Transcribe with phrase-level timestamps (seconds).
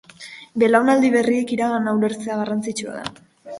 [0.63, 3.17] Belaunaldi berriek iragana ulertzea garrantzitsua da.